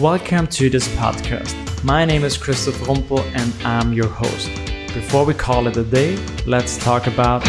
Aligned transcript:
Welcome 0.00 0.46
to 0.58 0.70
this 0.70 0.86
podcast. 0.94 1.82
My 1.82 2.04
name 2.04 2.22
is 2.22 2.38
Christoph 2.38 2.76
Rumpel 2.82 3.18
and 3.34 3.52
I'm 3.66 3.92
your 3.92 4.06
host. 4.06 4.48
Before 4.94 5.24
we 5.24 5.34
call 5.34 5.66
it 5.66 5.76
a 5.76 5.82
day, 5.82 6.14
let's 6.46 6.76
talk 6.78 7.08
about 7.08 7.44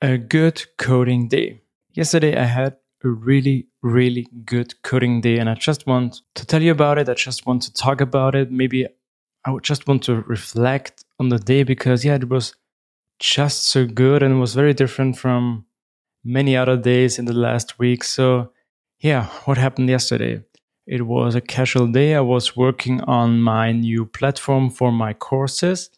a 0.00 0.16
good 0.16 0.64
coding 0.78 1.26
day. 1.26 1.60
Yesterday 1.92 2.36
I 2.36 2.44
had 2.44 2.76
a 3.02 3.08
really, 3.08 3.66
really 3.82 4.28
good 4.44 4.80
coding 4.84 5.20
day 5.20 5.38
and 5.38 5.50
I 5.50 5.54
just 5.54 5.88
want 5.88 6.20
to 6.36 6.46
tell 6.46 6.62
you 6.62 6.70
about 6.70 6.98
it. 6.98 7.08
I 7.08 7.14
just 7.14 7.46
want 7.46 7.62
to 7.62 7.72
talk 7.72 8.00
about 8.00 8.36
it. 8.36 8.52
Maybe 8.52 8.86
I 9.44 9.50
would 9.50 9.64
just 9.64 9.88
want 9.88 10.04
to 10.04 10.20
reflect 10.20 11.04
on 11.18 11.30
the 11.30 11.40
day 11.40 11.64
because, 11.64 12.04
yeah, 12.04 12.14
it 12.14 12.28
was 12.28 12.54
just 13.18 13.66
so 13.66 13.86
good 13.86 14.22
and 14.22 14.38
was 14.38 14.54
very 14.54 14.72
different 14.72 15.18
from 15.18 15.66
many 16.24 16.56
other 16.56 16.76
days 16.76 17.18
in 17.18 17.26
the 17.26 17.32
last 17.32 17.78
week. 17.78 18.02
So, 18.04 18.50
yeah, 18.98 19.26
what 19.44 19.58
happened 19.58 19.88
yesterday? 19.88 20.42
It 20.86 21.06
was 21.06 21.34
a 21.34 21.40
casual 21.40 21.86
day. 21.86 22.14
I 22.14 22.20
was 22.20 22.56
working 22.56 23.00
on 23.02 23.40
my 23.40 23.72
new 23.72 24.06
platform 24.06 24.70
for 24.70 24.92
my 24.92 25.12
courses. 25.12 25.90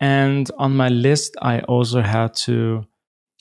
And 0.00 0.50
on 0.58 0.76
my 0.76 0.88
list, 0.88 1.36
I 1.40 1.60
also 1.60 2.00
had 2.00 2.34
to 2.46 2.86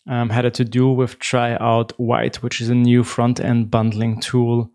um, 0.08 0.30
had 0.30 0.46
it 0.46 0.54
to 0.56 0.66
do 0.66 0.90
with 0.90 1.20
try 1.20 1.56
out 1.60 1.94
Vite 2.00 2.42
which 2.42 2.62
is 2.62 2.70
a 2.70 2.76
new 2.76 3.04
front 3.04 3.40
end 3.40 3.70
bundling 3.70 4.20
tool 4.20 4.72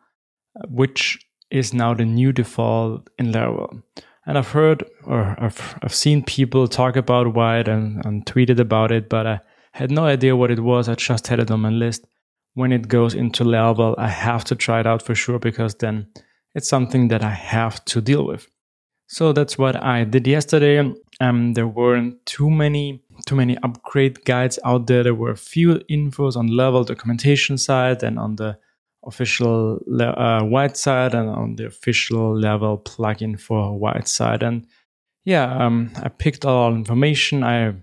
which 0.68 1.18
is 1.50 1.74
now 1.74 1.94
the 1.94 2.04
new 2.04 2.32
default 2.32 3.08
in 3.18 3.32
laravel 3.32 3.82
and 4.26 4.38
i've 4.38 4.50
heard 4.50 4.84
or 5.04 5.36
i've, 5.38 5.78
I've 5.82 5.94
seen 5.94 6.22
people 6.22 6.68
talk 6.68 6.96
about 6.96 7.32
Vite 7.32 7.68
and, 7.68 8.04
and 8.04 8.24
tweeted 8.24 8.58
about 8.58 8.92
it 8.92 9.08
but 9.08 9.26
i 9.26 9.40
had 9.78 9.90
no 9.90 10.04
idea 10.04 10.36
what 10.36 10.50
it 10.50 10.60
was 10.60 10.88
i 10.88 10.94
just 10.94 11.26
had 11.26 11.40
it 11.40 11.50
on 11.50 11.60
my 11.60 11.70
list 11.70 12.06
when 12.54 12.72
it 12.72 12.88
goes 12.88 13.14
into 13.14 13.44
laravel 13.44 13.94
i 13.98 14.08
have 14.08 14.44
to 14.44 14.54
try 14.54 14.80
it 14.80 14.86
out 14.86 15.02
for 15.02 15.14
sure 15.14 15.38
because 15.38 15.74
then 15.76 16.06
it's 16.54 16.68
something 16.68 17.08
that 17.08 17.22
i 17.22 17.30
have 17.30 17.84
to 17.84 18.00
deal 18.00 18.24
with 18.26 18.48
so 19.06 19.32
that's 19.32 19.56
what 19.58 19.76
i 19.82 20.04
did 20.04 20.26
yesterday 20.26 20.78
um, 21.20 21.54
there 21.54 21.68
weren't 21.68 22.14
too 22.26 22.50
many 22.50 23.02
too 23.24 23.36
many 23.36 23.56
upgrade 23.62 24.24
guides 24.24 24.58
out 24.64 24.86
there. 24.86 25.02
There 25.02 25.14
were 25.14 25.30
a 25.30 25.36
few 25.36 25.76
infos 25.90 26.36
on 26.36 26.48
Laravel 26.48 26.86
documentation 26.86 27.56
side 27.56 28.02
and 28.02 28.18
on 28.18 28.36
the 28.36 28.58
official 29.04 29.78
uh, 30.00 30.44
Vite 30.44 30.76
side 30.76 31.14
and 31.14 31.30
on 31.30 31.56
the 31.56 31.66
official 31.66 32.34
Laravel 32.34 32.84
plugin 32.84 33.38
for 33.38 33.78
Vite 33.78 34.08
side. 34.08 34.42
And 34.42 34.66
yeah, 35.24 35.44
um, 35.64 35.92
I 36.02 36.08
picked 36.08 36.44
all 36.44 36.74
information. 36.74 37.42
I 37.42 37.74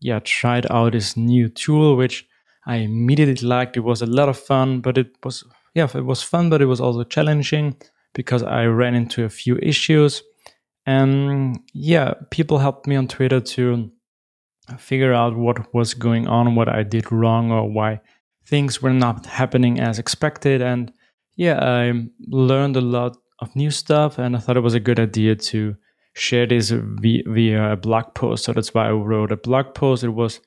yeah 0.00 0.20
tried 0.20 0.66
out 0.70 0.92
this 0.92 1.16
new 1.16 1.48
tool, 1.48 1.96
which 1.96 2.26
I 2.66 2.76
immediately 2.76 3.46
liked. 3.46 3.76
It 3.76 3.80
was 3.80 4.02
a 4.02 4.06
lot 4.06 4.28
of 4.28 4.38
fun, 4.38 4.80
but 4.80 4.98
it 4.98 5.16
was 5.24 5.44
yeah 5.74 5.88
it 5.94 6.04
was 6.04 6.22
fun, 6.22 6.50
but 6.50 6.62
it 6.62 6.66
was 6.66 6.80
also 6.80 7.04
challenging 7.04 7.76
because 8.14 8.42
I 8.42 8.64
ran 8.66 8.94
into 8.94 9.24
a 9.24 9.28
few 9.28 9.58
issues. 9.58 10.22
And 10.86 11.60
yeah, 11.74 12.14
people 12.30 12.58
helped 12.58 12.86
me 12.86 12.96
on 12.96 13.08
Twitter 13.08 13.40
to 13.40 13.90
figure 14.78 15.12
out 15.12 15.36
what 15.36 15.72
was 15.74 15.94
going 15.94 16.26
on, 16.26 16.54
what 16.54 16.68
I 16.68 16.82
did 16.82 17.12
wrong, 17.12 17.50
or 17.50 17.70
why 17.70 18.00
things 18.46 18.80
were 18.80 18.92
not 18.92 19.26
happening 19.26 19.80
as 19.80 19.98
expected. 19.98 20.62
And 20.62 20.92
yeah, 21.36 21.58
I 21.62 21.92
learned 22.26 22.76
a 22.76 22.80
lot 22.80 23.16
of 23.40 23.54
new 23.54 23.70
stuff, 23.70 24.18
and 24.18 24.34
I 24.34 24.40
thought 24.40 24.56
it 24.56 24.62
was 24.62 24.74
a 24.74 24.80
good 24.80 24.98
idea 24.98 25.36
to 25.36 25.76
share 26.18 26.46
this 26.46 26.70
via, 26.70 27.72
a 27.72 27.76
blog 27.76 28.14
post. 28.14 28.44
So 28.44 28.52
that's 28.52 28.74
why 28.74 28.88
I 28.88 28.92
wrote 28.92 29.32
a 29.32 29.36
blog 29.36 29.74
post. 29.74 30.04
It 30.04 30.08
was 30.08 30.40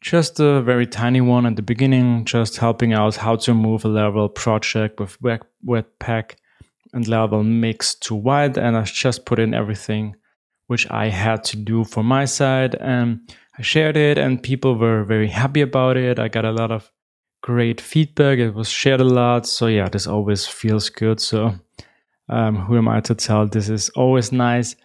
just 0.00 0.40
a 0.40 0.62
very 0.62 0.86
tiny 0.86 1.20
one 1.20 1.46
at 1.46 1.56
the 1.56 1.62
beginning, 1.62 2.24
just 2.24 2.56
helping 2.56 2.92
out 2.92 3.16
how 3.16 3.36
to 3.36 3.54
move 3.54 3.84
a 3.84 3.88
Laravel 3.88 4.34
project 4.34 4.98
with 4.98 5.20
Webpack 5.20 6.36
and 6.92 7.04
Laravel 7.04 7.44
Mix 7.44 7.94
to 7.96 8.20
Vite. 8.20 8.56
And 8.56 8.76
I 8.76 8.82
just 8.82 9.26
put 9.26 9.38
in 9.38 9.54
everything 9.54 10.16
which 10.68 10.88
I 10.90 11.08
had 11.08 11.42
to 11.44 11.56
do 11.56 11.84
for 11.84 12.04
my 12.04 12.24
side. 12.24 12.76
And 12.76 13.20
I 13.58 13.62
shared 13.62 13.96
it 13.96 14.16
and 14.16 14.42
people 14.42 14.76
were 14.76 15.04
very 15.04 15.28
happy 15.28 15.60
about 15.60 15.96
it. 15.96 16.18
I 16.18 16.28
got 16.28 16.44
a 16.44 16.52
lot 16.52 16.70
of 16.70 16.90
great 17.42 17.80
feedback. 17.80 18.38
It 18.38 18.54
was 18.54 18.68
shared 18.68 19.00
a 19.00 19.04
lot. 19.04 19.46
So 19.46 19.66
yeah, 19.66 19.88
this 19.88 20.06
always 20.06 20.46
feels 20.46 20.88
good. 20.88 21.20
So 21.20 21.54
um, 22.28 22.56
who 22.56 22.78
am 22.78 22.88
I 22.88 23.00
to 23.00 23.14
tell? 23.14 23.46
This 23.46 23.68
is 23.68 23.88
always 23.90 24.30
nice. 24.30 24.76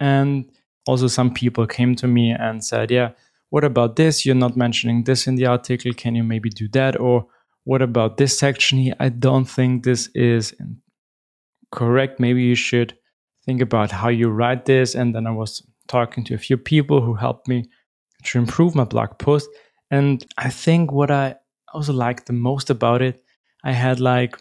And 0.00 0.50
also 0.86 1.06
some 1.06 1.32
people 1.32 1.66
came 1.66 1.94
to 1.96 2.06
me 2.06 2.30
and 2.30 2.64
said, 2.64 2.90
yeah, 2.90 3.10
what 3.50 3.64
about 3.64 3.96
this? 3.96 4.26
You're 4.26 4.34
not 4.34 4.56
mentioning 4.56 5.04
this 5.04 5.26
in 5.26 5.36
the 5.36 5.46
article. 5.46 5.92
Can 5.92 6.14
you 6.14 6.24
maybe 6.24 6.50
do 6.50 6.68
that? 6.68 6.98
Or 6.98 7.26
what 7.64 7.82
about 7.82 8.16
this 8.16 8.38
section 8.38 8.78
here? 8.78 8.94
I 8.98 9.08
don't 9.08 9.44
think 9.44 9.84
this 9.84 10.08
is 10.14 10.54
correct. 11.70 12.20
Maybe 12.20 12.42
you 12.42 12.54
should 12.54 12.96
think 13.46 13.60
about 13.62 13.90
how 13.90 14.08
you 14.08 14.28
write 14.28 14.64
this. 14.64 14.94
And 14.94 15.14
then 15.14 15.26
I 15.26 15.30
was 15.30 15.62
talking 15.86 16.24
to 16.24 16.34
a 16.34 16.38
few 16.38 16.56
people 16.56 17.00
who 17.00 17.14
helped 17.14 17.46
me 17.48 17.70
to 18.24 18.38
improve 18.38 18.74
my 18.74 18.84
blog 18.84 19.18
post. 19.18 19.48
And 19.90 20.24
I 20.38 20.50
think 20.50 20.92
what 20.92 21.10
I 21.10 21.36
also 21.72 21.92
liked 21.92 22.26
the 22.26 22.32
most 22.32 22.70
about 22.70 23.02
it, 23.02 23.22
I 23.64 23.72
had 23.72 24.00
like, 24.00 24.36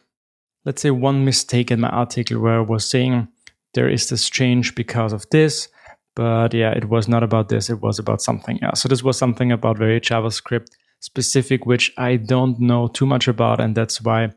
let's 0.66 0.81
say, 0.81 0.92
one 0.92 1.25
mistake 1.25 1.69
in 1.69 1.80
my 1.81 1.90
article 1.90 2.40
where 2.40 2.59
I 2.59 2.62
was 2.62 2.90
saying 2.90 3.28
there 3.73 3.89
is 3.89 4.09
this 4.09 4.29
change 4.29 4.75
because 4.75 5.13
of 5.13 5.29
this. 5.29 5.67
But 6.16 6.53
yeah, 6.53 6.72
it 6.72 6.89
was 6.89 7.07
not 7.07 7.23
about 7.23 7.50
this, 7.50 7.69
it 7.69 7.81
was 7.81 7.97
about 8.00 8.22
something 8.22 8.59
else. 8.63 8.81
So 8.81 8.89
this 8.89 9.03
was 9.03 9.17
something 9.17 9.51
about 9.51 9.78
very 9.78 10.00
JavaScript 10.00 10.67
specific, 11.00 11.66
which 11.66 11.91
I 11.97 12.17
don't 12.17 12.59
know 12.59 12.88
too 12.88 13.06
much 13.06 13.28
about. 13.28 13.59
And 13.59 13.75
that's 13.75 14.01
why 14.01 14.29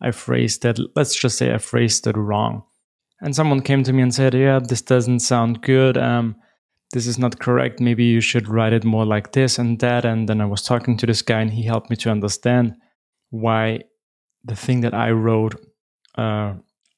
I 0.00 0.12
phrased 0.12 0.62
that, 0.62 0.78
let's 0.94 1.14
just 1.14 1.36
say 1.36 1.52
I 1.52 1.58
phrased 1.58 2.06
it 2.06 2.16
wrong. 2.16 2.62
And 3.20 3.34
someone 3.34 3.62
came 3.62 3.82
to 3.84 3.92
me 3.92 4.02
and 4.02 4.14
said, 4.14 4.34
Yeah, 4.34 4.60
this 4.60 4.82
doesn't 4.82 5.20
sound 5.20 5.62
good. 5.62 5.96
Um, 5.96 6.36
this 6.92 7.06
is 7.06 7.18
not 7.18 7.40
correct. 7.40 7.80
Maybe 7.80 8.04
you 8.04 8.20
should 8.20 8.48
write 8.48 8.72
it 8.72 8.84
more 8.84 9.04
like 9.04 9.32
this 9.32 9.58
and 9.58 9.78
that. 9.80 10.04
And 10.04 10.28
then 10.28 10.40
I 10.40 10.44
was 10.44 10.62
talking 10.62 10.96
to 10.98 11.06
this 11.06 11.22
guy, 11.22 11.40
and 11.40 11.52
he 11.52 11.62
helped 11.64 11.90
me 11.90 11.96
to 11.96 12.10
understand 12.10 12.76
why 13.30 13.80
the 14.44 14.54
thing 14.54 14.82
that 14.82 14.94
I 14.94 15.10
wrote 15.10 15.54
uh, 16.16 16.54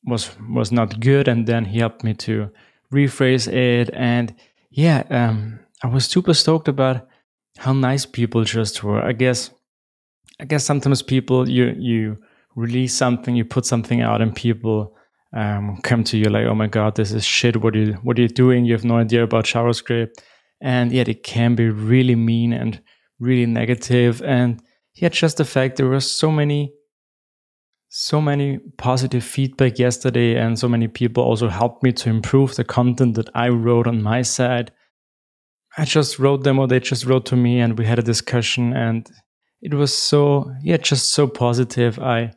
was 0.09 0.31
was 0.51 0.73
not 0.73 1.01
good. 1.01 1.29
And 1.29 1.47
then 1.47 1.65
he 1.65 1.79
helped 1.79 2.05
me 2.05 2.15
to 2.15 2.51
rephrase 2.93 3.53
it. 3.53 3.91
And 3.93 4.35
yeah, 4.71 5.05
um, 5.11 5.61
I 5.83 5.89
was 5.89 6.07
super 6.07 6.35
stoked 6.35 6.69
about 6.69 7.07
how 7.59 7.73
nice 7.73 8.07
people 8.07 8.45
just 8.45 8.83
were. 8.83 9.03
I 9.03 9.13
guess, 9.13 9.51
I 10.41 10.45
guess 10.45 10.65
sometimes 10.65 11.03
people 11.03 11.49
you 11.49 11.75
you 11.79 12.17
release 12.57 12.95
something, 12.95 13.37
you 13.37 13.45
put 13.45 13.67
something 13.67 14.01
out, 14.01 14.21
and 14.21 14.35
people 14.35 14.97
um, 15.33 15.79
come 15.83 16.05
to 16.05 16.17
you 16.17 16.31
like, 16.31 16.47
"Oh 16.47 16.55
my 16.55 16.67
god, 16.67 16.97
this 16.97 17.13
is 17.13 17.25
shit! 17.25 17.63
What 17.63 17.75
are 17.75 17.79
you 17.79 17.93
what 18.03 18.19
are 18.19 18.23
you 18.23 18.29
doing? 18.29 18.65
You 18.65 18.73
have 18.73 18.85
no 18.85 18.97
idea 18.97 19.23
about 19.23 19.45
JavaScript." 19.45 20.21
And 20.61 20.93
yet, 20.93 21.09
it 21.09 21.23
can 21.23 21.55
be 21.55 21.69
really 21.71 22.17
mean 22.17 22.53
and 22.53 22.81
really 23.21 23.47
negative. 23.47 24.23
And 24.23 24.61
yet, 24.95 25.13
just 25.13 25.37
the 25.37 25.45
fact 25.45 25.77
there 25.77 25.87
were 25.87 26.01
so 26.01 26.31
many, 26.31 26.73
so 27.89 28.21
many 28.21 28.59
positive 28.77 29.25
feedback 29.25 29.79
yesterday, 29.79 30.37
and 30.37 30.59
so 30.59 30.69
many 30.69 30.89
people 30.89 31.23
also 31.23 31.49
helped 31.49 31.83
me 31.83 31.93
to 31.93 32.11
improve 32.11 32.55
the 32.55 32.65
content 32.65 33.15
that 33.15 33.31
I 33.35 33.49
wrote 33.49 33.87
on 33.87 34.03
my 34.03 34.23
side. 34.23 34.73
I 35.77 35.85
just 35.85 36.19
wrote 36.19 36.45
them, 36.45 36.59
or 36.59 36.67
they 36.67 36.81
just 36.81 37.07
wrote 37.07 37.27
to 37.27 37.37
me, 37.37 37.61
and 37.61 37.79
we 37.79 37.87
had 37.87 37.99
a 37.99 38.03
discussion, 38.03 38.73
and 38.75 39.09
it 39.61 39.75
was 39.75 39.97
so 39.97 40.53
yeah, 40.63 40.77
just 40.77 41.13
so 41.13 41.27
positive. 41.27 41.99
I 41.99 42.33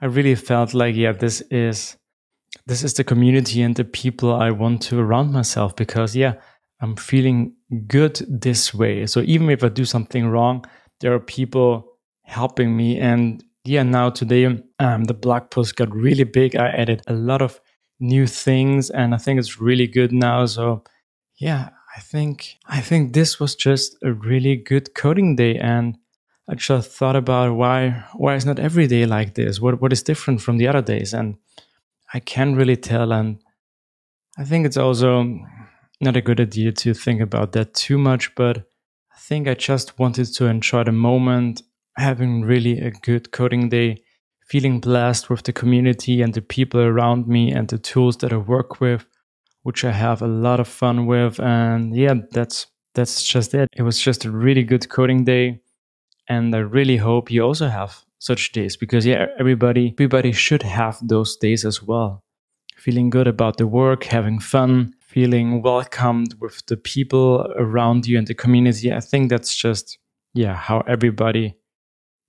I 0.00 0.06
really 0.06 0.34
felt 0.34 0.74
like 0.74 0.96
yeah, 0.96 1.12
this 1.12 1.40
is 1.50 1.96
this 2.66 2.82
is 2.82 2.94
the 2.94 3.04
community 3.04 3.62
and 3.62 3.74
the 3.74 3.84
people 3.84 4.32
I 4.32 4.50
want 4.50 4.82
to 4.82 4.98
around 4.98 5.32
myself 5.32 5.76
because, 5.76 6.16
yeah, 6.16 6.34
I'm 6.80 6.96
feeling 6.96 7.54
good 7.86 8.20
this 8.28 8.72
way. 8.72 9.06
So 9.06 9.20
even 9.20 9.50
if 9.50 9.62
I 9.62 9.68
do 9.68 9.84
something 9.84 10.28
wrong, 10.28 10.64
there 11.00 11.12
are 11.12 11.20
people 11.20 11.98
helping 12.22 12.76
me. 12.76 12.98
And 12.98 13.44
yeah, 13.64 13.82
now 13.82 14.10
today, 14.10 14.62
um, 14.78 15.04
the 15.04 15.14
blog 15.14 15.50
post 15.50 15.76
got 15.76 15.94
really 15.94 16.24
big. 16.24 16.54
I 16.54 16.68
added 16.68 17.02
a 17.06 17.14
lot 17.14 17.40
of 17.40 17.60
new 17.98 18.26
things 18.26 18.90
and 18.90 19.14
I 19.14 19.18
think 19.18 19.38
it's 19.38 19.60
really 19.60 19.86
good 19.86 20.12
now. 20.12 20.44
So 20.46 20.84
yeah, 21.36 21.70
I 21.96 22.00
think, 22.00 22.56
I 22.66 22.80
think 22.80 23.14
this 23.14 23.40
was 23.40 23.54
just 23.54 23.96
a 24.02 24.12
really 24.12 24.56
good 24.56 24.94
coding 24.94 25.36
day. 25.36 25.56
And 25.56 25.96
I 26.48 26.56
just 26.56 26.90
thought 26.90 27.16
about 27.16 27.56
why, 27.56 28.04
why 28.14 28.34
is 28.34 28.44
not 28.44 28.58
every 28.58 28.86
day 28.86 29.06
like 29.06 29.34
this? 29.34 29.60
What, 29.60 29.80
what 29.80 29.92
is 29.92 30.02
different 30.02 30.42
from 30.42 30.58
the 30.58 30.68
other 30.68 30.82
days? 30.82 31.14
And 31.14 31.36
I 32.12 32.20
can't 32.20 32.56
really 32.56 32.76
tell. 32.76 33.12
And 33.12 33.38
I 34.36 34.44
think 34.44 34.66
it's 34.66 34.76
also 34.76 35.38
not 36.00 36.16
a 36.16 36.20
good 36.20 36.40
idea 36.40 36.72
to 36.72 36.92
think 36.92 37.22
about 37.22 37.52
that 37.52 37.72
too 37.72 37.96
much, 37.96 38.34
but 38.34 38.58
I 38.58 39.18
think 39.18 39.48
I 39.48 39.54
just 39.54 39.98
wanted 39.98 40.26
to 40.34 40.46
enjoy 40.46 40.84
the 40.84 40.92
moment, 40.92 41.62
having 41.96 42.42
really 42.42 42.80
a 42.80 42.90
good 42.90 43.32
coding 43.32 43.68
day, 43.68 44.02
feeling 44.46 44.80
blessed 44.80 45.30
with 45.30 45.42
the 45.44 45.52
community 45.52 46.22
and 46.22 46.34
the 46.34 46.42
people 46.42 46.80
around 46.80 47.26
me 47.26 47.52
and 47.52 47.68
the 47.68 47.78
tools 47.78 48.16
that 48.18 48.32
I 48.32 48.36
work 48.36 48.80
with, 48.80 49.06
which 49.62 49.84
I 49.84 49.92
have 49.92 50.22
a 50.22 50.26
lot 50.26 50.60
of 50.60 50.68
fun 50.68 51.06
with. 51.06 51.40
And 51.40 51.94
yeah, 51.96 52.14
that's 52.32 52.66
that's 52.94 53.22
just 53.22 53.54
it. 53.54 53.68
It 53.76 53.82
was 53.82 54.00
just 54.00 54.24
a 54.24 54.30
really 54.30 54.62
good 54.62 54.88
coding 54.88 55.24
day. 55.24 55.60
And 56.28 56.54
I 56.54 56.58
really 56.58 56.96
hope 56.96 57.30
you 57.30 57.42
also 57.42 57.68
have 57.68 58.04
such 58.18 58.52
days 58.52 58.76
because 58.76 59.04
yeah, 59.04 59.26
everybody 59.38 59.92
everybody 59.92 60.32
should 60.32 60.62
have 60.62 60.98
those 61.02 61.36
days 61.36 61.64
as 61.64 61.82
well. 61.82 62.20
Feeling 62.76 63.10
good 63.10 63.26
about 63.26 63.56
the 63.56 63.66
work, 63.66 64.04
having 64.04 64.40
fun, 64.40 64.94
feeling 65.00 65.62
welcomed 65.62 66.34
with 66.40 66.64
the 66.66 66.76
people 66.76 67.52
around 67.56 68.06
you 68.06 68.18
and 68.18 68.26
the 68.26 68.34
community. 68.34 68.92
I 68.92 69.00
think 69.00 69.30
that's 69.30 69.54
just 69.54 69.98
yeah, 70.34 70.54
how 70.54 70.80
everybody 70.80 71.54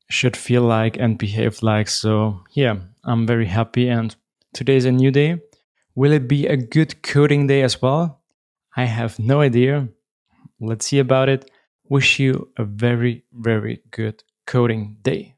should 0.10 0.38
feel 0.38 0.62
like 0.62 0.98
and 0.98 1.18
behave 1.18 1.62
like. 1.64 1.88
So 1.88 2.44
yeah, 2.54 2.76
I'm 3.04 3.26
very 3.26 3.48
happy 3.48 3.90
and 3.90 4.16
today's 4.54 4.86
a 4.86 4.92
new 4.92 5.12
day. 5.12 5.42
Will 5.96 6.12
it 6.12 6.28
be 6.28 6.48
a 6.48 6.58
good 6.58 7.02
coding 7.02 7.48
day 7.48 7.62
as 7.62 7.82
well? 7.82 8.22
I 8.76 8.86
have 8.86 9.18
no 9.20 9.42
idea. 9.42 9.88
Let's 10.60 10.88
see 10.88 11.00
about 11.00 11.30
it. 11.30 11.50
Wish 11.88 12.20
you 12.20 12.50
a 12.58 12.66
very, 12.66 13.24
very 13.32 13.82
good 13.92 14.24
coding 14.46 14.98
day. 15.02 15.35